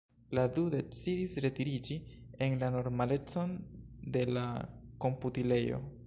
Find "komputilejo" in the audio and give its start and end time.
5.05-5.83